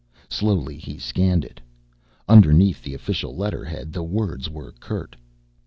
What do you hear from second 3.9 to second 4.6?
the words